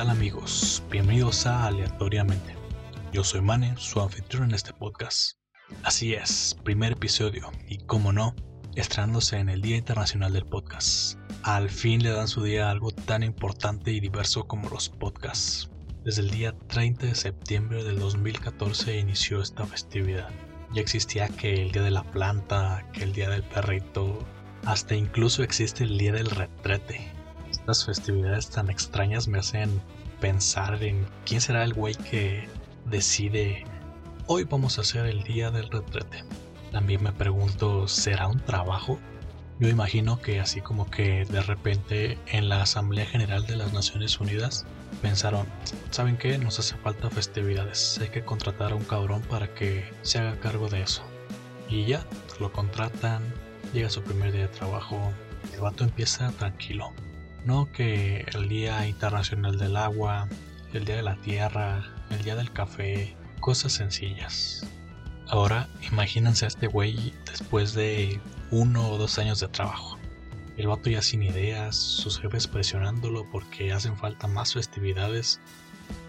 [0.00, 0.82] tal amigos?
[0.90, 2.56] Bienvenidos a Aleatoriamente.
[3.12, 5.32] Yo soy Mane, su anfitrión en este podcast.
[5.82, 8.34] Así es, primer episodio, y como no,
[8.76, 11.18] estrenándose en el Día Internacional del Podcast.
[11.42, 15.68] Al fin le dan su día algo tan importante y diverso como los podcasts.
[16.02, 20.30] Desde el día 30 de septiembre del 2014 inició esta festividad.
[20.72, 24.26] Ya existía que el Día de la Planta, que el Día del Perrito,
[24.64, 27.19] hasta incluso existe el Día del Retrete,
[27.60, 29.80] estas festividades tan extrañas me hacen
[30.20, 32.48] pensar en quién será el güey que
[32.86, 33.64] decide
[34.26, 36.24] hoy vamos a hacer el día del retrete.
[36.70, 38.98] También me pregunto, ¿será un trabajo?
[39.58, 44.20] Yo imagino que así como que de repente en la Asamblea General de las Naciones
[44.20, 44.66] Unidas
[45.02, 45.46] pensaron,
[45.90, 46.38] ¿saben qué?
[46.38, 50.68] Nos hace falta festividades, hay que contratar a un cabrón para que se haga cargo
[50.68, 51.02] de eso.
[51.68, 52.06] Y ya,
[52.38, 53.22] lo contratan,
[53.72, 55.12] llega su primer día de trabajo,
[55.52, 56.92] el vato empieza tranquilo,
[57.44, 60.28] no que el Día Internacional del Agua,
[60.72, 64.66] el Día de la Tierra, el Día del Café, cosas sencillas.
[65.28, 69.98] Ahora imagínense a este güey después de uno o dos años de trabajo.
[70.56, 75.40] El vato ya sin ideas, sus jefes presionándolo porque hacen falta más festividades.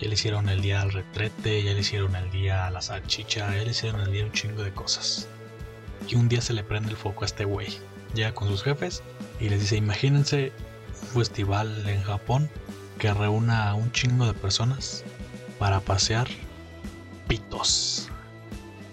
[0.00, 3.54] Ya le hicieron el día al retrete, ya le hicieron el día a la salchicha,
[3.54, 5.28] ya le hicieron el día un chingo de cosas.
[6.08, 7.78] Y un día se le prende el foco a este güey.
[8.14, 9.02] Llega con sus jefes
[9.38, 10.52] y les dice, imagínense
[10.98, 12.50] festival en Japón
[12.98, 15.04] que reúna a un chingo de personas
[15.58, 16.28] para pasear
[17.26, 18.08] pitos.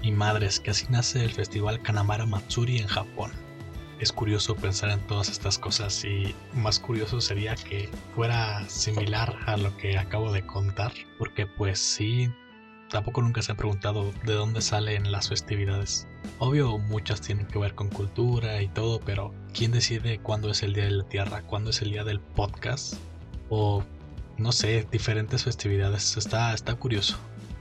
[0.02, 3.32] Y madres, que así nace el festival Kanamara Matsuri en Japón.
[4.00, 9.58] Es curioso pensar en todas estas cosas y más curioso sería que fuera similar a
[9.58, 12.30] lo que acabo de contar, porque pues sí,
[12.90, 16.08] tampoco nunca se han preguntado de dónde salen las festividades.
[16.40, 20.74] Obvio, muchas tienen que ver con cultura y todo, pero ¿quién decide cuándo es el
[20.74, 21.42] Día de la Tierra?
[21.44, 22.96] ¿Cuándo es el día del podcast?
[23.50, 23.84] O,
[24.38, 26.18] no sé, diferentes festividades.
[26.18, 27.18] Está, está curioso.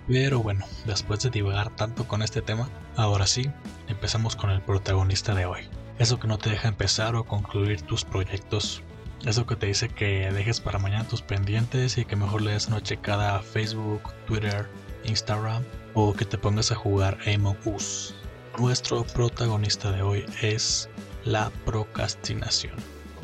[0.06, 3.50] Pero bueno, después de divagar tanto con este tema, ahora sí,
[3.88, 5.62] empezamos con el protagonista de hoy.
[5.98, 8.82] Eso que no te deja empezar o concluir tus proyectos.
[9.26, 12.68] Eso que te dice que dejes para mañana tus pendientes y que mejor le des
[12.68, 14.68] una checada a Facebook, Twitter,
[15.04, 15.64] Instagram
[15.94, 18.14] o que te pongas a jugar Among Us.
[18.58, 20.90] Nuestro protagonista de hoy es
[21.24, 22.74] la procrastinación.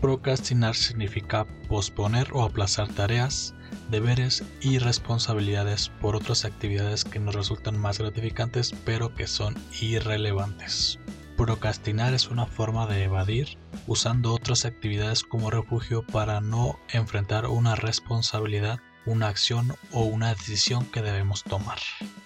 [0.00, 3.54] Procrastinar significa posponer o aplazar tareas,
[3.90, 10.98] deberes y responsabilidades por otras actividades que nos resultan más gratificantes pero que son irrelevantes.
[11.40, 13.56] Procrastinar es una forma de evadir
[13.86, 20.84] usando otras actividades como refugio para no enfrentar una responsabilidad una acción o una decisión
[20.84, 21.78] que debemos tomar.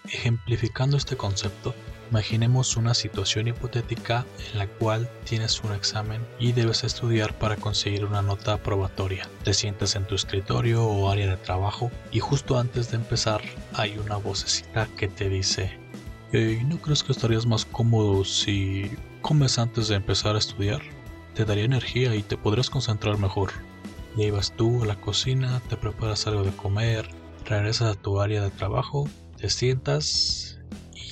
[0.08, 1.76] Ejemplificando este concepto,
[2.10, 8.04] imaginemos una situación hipotética en la cual tienes un examen y debes estudiar para conseguir
[8.04, 9.28] una nota aprobatoria.
[9.44, 13.42] Te sientas en tu escritorio o área de trabajo y justo antes de empezar
[13.75, 15.83] hay una vocecita que te dice,
[16.34, 18.90] ¿no crees que estarías más cómodo si
[19.22, 20.82] comes antes de empezar a estudiar?
[21.34, 23.52] Te daría energía y te podrías concentrar mejor.
[24.16, 27.08] Ibas tú a la cocina, te preparas algo de comer,
[27.44, 30.58] regresas a tu área de trabajo, te sientas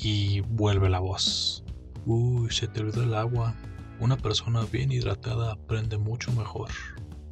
[0.02, 1.62] y vuelve la voz.
[2.04, 3.54] Uy, se te olvidó el agua.
[4.00, 6.70] Una persona bien hidratada aprende mucho mejor.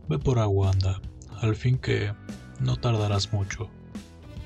[0.08, 1.00] Ve por agua, anda.
[1.40, 2.12] Al fin que
[2.60, 3.68] no tardarás mucho.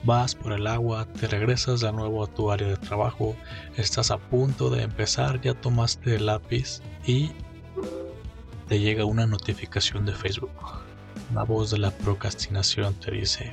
[0.04, 3.34] Vas por el agua, te regresas de nuevo a tu área de trabajo,
[3.76, 7.30] estás a punto de empezar, ya tomaste el lápiz y
[8.68, 10.50] te llega una notificación de Facebook.
[11.32, 13.52] La voz de la procrastinación te dice,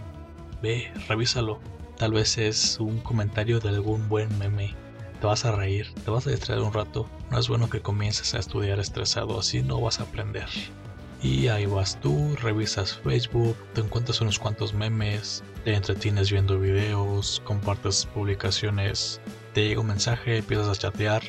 [0.62, 1.62] ve, revísalo.
[1.98, 4.76] Tal vez es un comentario de algún buen meme.
[5.22, 7.08] Te vas a reír, te vas a distraer un rato.
[7.30, 10.50] No es bueno que comiences a estudiar estresado, así no vas a aprender.
[11.24, 17.42] Y ahí vas tú, revisas Facebook, te encuentras unos cuantos memes, te entretienes viendo videos,
[17.46, 19.22] compartes publicaciones,
[19.54, 21.22] te llega un mensaje, empiezas a chatear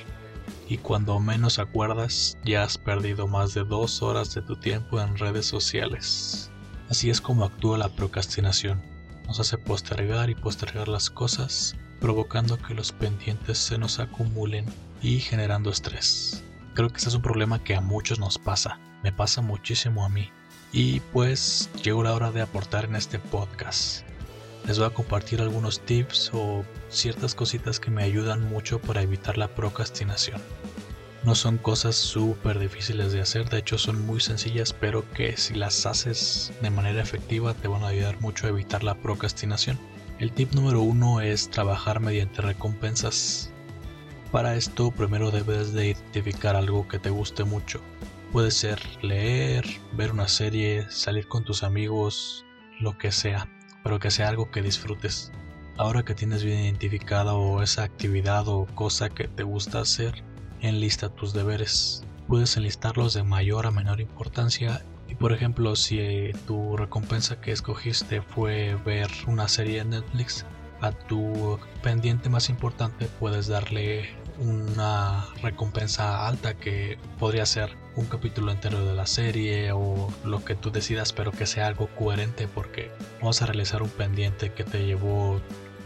[0.67, 5.19] y cuando menos acuerdas ya has perdido más de dos horas de tu tiempo en
[5.19, 6.51] redes sociales.
[6.89, 8.81] Así es como actúa la procrastinación.
[9.27, 14.65] Nos hace postergar y postergar las cosas, provocando que los pendientes se nos acumulen
[15.03, 16.43] y generando estrés.
[16.73, 20.09] Creo que este es un problema que a muchos nos pasa, me pasa muchísimo a
[20.09, 20.31] mí.
[20.73, 24.05] Y pues llegó la hora de aportar en este podcast.
[24.67, 29.37] Les voy a compartir algunos tips o ciertas cositas que me ayudan mucho para evitar
[29.37, 30.41] la procrastinación.
[31.25, 35.55] No son cosas súper difíciles de hacer, de hecho son muy sencillas, pero que si
[35.55, 39.79] las haces de manera efectiva te van a ayudar mucho a evitar la procrastinación.
[40.19, 43.53] El tip número uno es trabajar mediante recompensas.
[44.33, 47.81] Para esto primero debes de identificar algo que te guste mucho.
[48.33, 52.47] Puede ser leer, ver una serie, salir con tus amigos,
[52.81, 53.47] lo que sea.
[53.85, 55.33] pero que sea algo que disfrutes.
[55.77, 60.23] Ahora que tienes bien identificado esa actividad o cosa que te gusta hacer,
[60.63, 62.05] enlista tus deberes.
[62.27, 68.23] Puedes enlistarlos de mayor a menor importancia y por ejemplo si tu recompensa que escogiste
[68.23, 70.47] fue ver una serie en Netflix,
[70.81, 74.09] a tu pendiente más importante puedes darle
[74.43, 80.55] una recompensa alta que podría ser un capítulo entero de la serie o lo que
[80.55, 82.91] tú decidas pero que sea algo coherente porque
[83.21, 85.41] vamos a realizar un pendiente que te llevó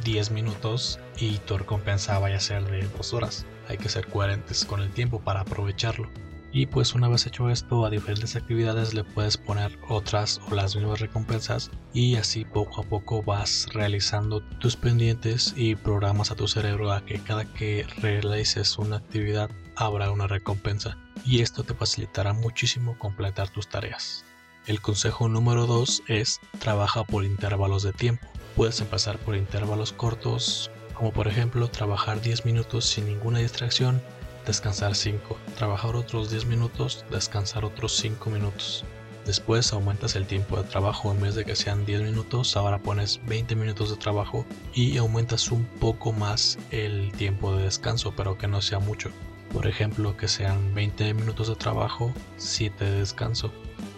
[0.05, 3.47] 10 minutos y tu recompensa vaya a ser de 2 horas.
[3.69, 6.08] Hay que ser coherentes con el tiempo para aprovecharlo.
[6.56, 10.75] Y pues una vez hecho esto a diferentes actividades le puedes poner otras o las
[10.75, 16.49] mismas recompensas y así poco a poco vas realizando tus pendientes y programas a tu
[16.49, 22.32] cerebro a que cada que realices una actividad habrá una recompensa y esto te facilitará
[22.32, 24.25] muchísimo completar tus tareas.
[24.67, 28.26] El consejo número 2 es trabaja por intervalos de tiempo.
[28.55, 34.00] Puedes empezar por intervalos cortos, como por ejemplo trabajar 10 minutos sin ninguna distracción,
[34.46, 38.84] descansar 5, trabajar otros 10 minutos, descansar otros 5 minutos.
[39.26, 43.20] Después aumentas el tiempo de trabajo, en vez de que sean 10 minutos, ahora pones
[43.26, 48.46] 20 minutos de trabajo y aumentas un poco más el tiempo de descanso, pero que
[48.46, 49.10] no sea mucho.
[49.52, 53.50] Por ejemplo, que sean 20 minutos de trabajo, 7 de descanso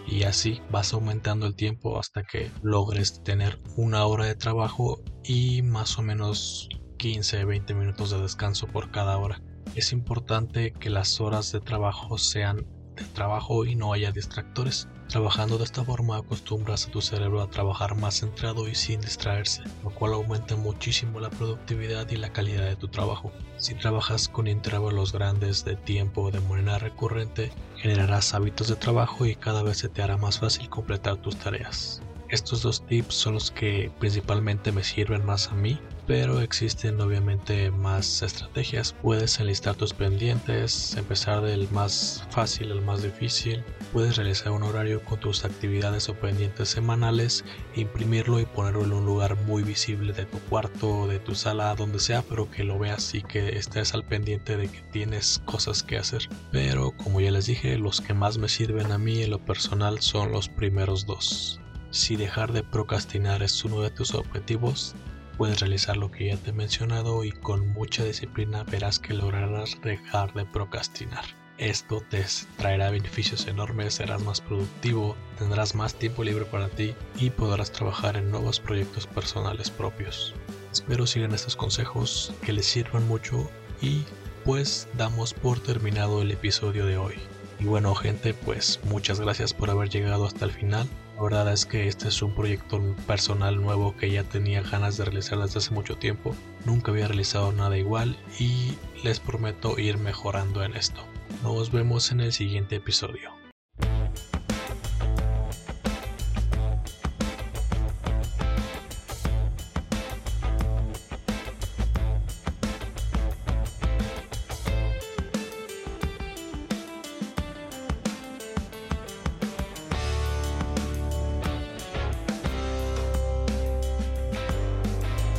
[0.07, 5.61] y así vas aumentando el tiempo hasta que logres tener una hora de trabajo y
[5.61, 9.43] más o menos 15-20 minutos de descanso por cada hora.
[9.75, 12.67] Es importante que las horas de trabajo sean
[12.97, 14.89] de trabajo y no haya distractores.
[15.09, 19.63] Trabajando de esta forma acostumbras a tu cerebro a trabajar más centrado y sin distraerse,
[19.83, 23.33] lo cual aumenta muchísimo la productividad y la calidad de tu trabajo.
[23.57, 29.35] Si trabajas con intervalos grandes de tiempo de manera recurrente, generarás hábitos de trabajo y
[29.35, 32.03] cada vez se te hará más fácil completar tus tareas.
[32.29, 37.71] Estos dos tips son los que principalmente me sirven más a mí pero existen obviamente
[37.71, 38.95] más estrategias.
[39.03, 43.63] Puedes enlistar tus pendientes, empezar del más fácil al más difícil.
[43.93, 47.45] Puedes realizar un horario con tus actividades o pendientes semanales,
[47.77, 52.01] imprimirlo y ponerlo en un lugar muy visible de tu cuarto, de tu sala, donde
[52.01, 55.99] sea, pero que lo veas y que estés al pendiente de que tienes cosas que
[55.99, 56.27] hacer.
[56.51, 60.01] Pero como ya les dije, los que más me sirven a mí en lo personal
[60.01, 61.61] son los primeros dos.
[61.91, 64.95] Si dejar de procrastinar es uno de tus objetivos,
[65.39, 69.81] Puedes realizar lo que ya te he mencionado y con mucha disciplina verás que lograrás
[69.83, 71.25] dejar de procrastinar.
[71.59, 72.25] Esto te
[72.57, 78.17] traerá beneficios enormes, serás más productivo, tendrás más tiempo libre para ti y podrás trabajar
[78.17, 80.35] en nuevos proyectos personales propios.
[80.73, 83.49] Espero sigan estos consejos que les sirvan mucho
[83.81, 84.03] y
[84.45, 87.15] pues damos por terminado el episodio de hoy.
[87.61, 90.89] Y bueno gente, pues muchas gracias por haber llegado hasta el final.
[91.19, 95.05] La verdad es que este es un proyecto personal nuevo que ya tenía ganas de
[95.05, 96.33] realizar desde hace mucho tiempo.
[96.65, 101.05] Nunca había realizado nada igual y les prometo ir mejorando en esto.
[101.43, 103.38] Nos vemos en el siguiente episodio.